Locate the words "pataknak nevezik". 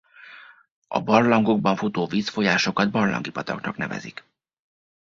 3.31-4.23